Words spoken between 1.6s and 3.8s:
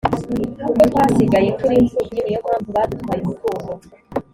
imfubyi niyo mpanvu badutwaye umutungo